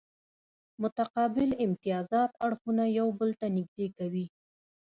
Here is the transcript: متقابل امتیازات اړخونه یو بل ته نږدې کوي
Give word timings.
متقابل 0.81 1.49
امتیازات 1.65 2.31
اړخونه 2.47 2.83
یو 2.99 3.07
بل 3.19 3.29
ته 3.39 3.47
نږدې 3.57 3.87
کوي 3.97 4.25